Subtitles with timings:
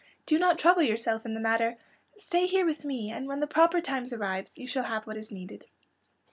[0.25, 1.77] "Do not trouble yourself in the matter.
[2.17, 5.29] Stay here with me, and when the proper time arrives you shall have what is
[5.31, 5.65] needed."